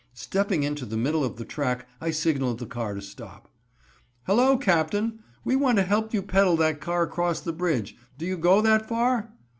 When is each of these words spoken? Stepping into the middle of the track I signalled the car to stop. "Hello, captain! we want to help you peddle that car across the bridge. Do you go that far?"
Stepping 0.15 0.63
into 0.63 0.83
the 0.83 0.97
middle 0.97 1.23
of 1.23 1.35
the 1.35 1.45
track 1.45 1.87
I 2.01 2.09
signalled 2.09 2.57
the 2.57 2.65
car 2.65 2.95
to 2.95 3.03
stop. 3.03 3.51
"Hello, 4.23 4.57
captain! 4.57 5.19
we 5.45 5.55
want 5.55 5.77
to 5.77 5.83
help 5.83 6.11
you 6.11 6.23
peddle 6.23 6.55
that 6.55 6.81
car 6.81 7.03
across 7.03 7.39
the 7.39 7.53
bridge. 7.53 7.95
Do 8.17 8.25
you 8.25 8.35
go 8.35 8.61
that 8.61 8.87
far?" 8.89 9.31